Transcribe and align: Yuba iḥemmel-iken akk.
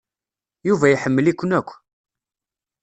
Yuba 0.67 0.85
iḥemmel-iken 0.93 1.51
akk. 1.59 1.69